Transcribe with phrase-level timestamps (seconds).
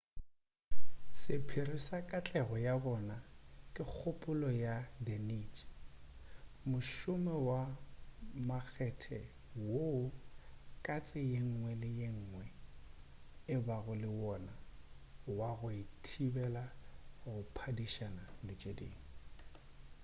[1.21, 3.17] sephiri sa katlego ya bona
[3.73, 5.63] ke kgopolo ya the niche
[6.69, 7.61] mošomo wa
[8.49, 9.19] makgethe
[9.69, 10.03] woo
[10.85, 12.45] katse yengwe le yengwe
[13.53, 14.53] e bago le wona
[15.37, 16.63] wa go e thibela
[17.21, 19.01] go phadišana le tše dingwe